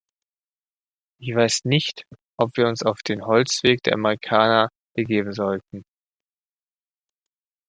Ich 1.19 1.35
weiß 1.35 1.65
nicht, 1.65 2.07
ob 2.37 2.57
wir 2.57 2.65
uns 2.67 2.81
auf 2.81 3.03
den 3.03 3.23
Holzweg 3.23 3.83
der 3.83 3.93
Amerikaner 3.93 4.69
begeben 4.95 5.31
sollten. 5.31 5.83